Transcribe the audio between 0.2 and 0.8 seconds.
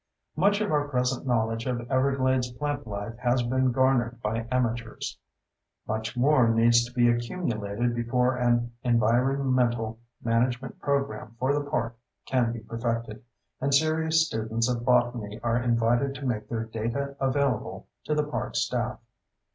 Much of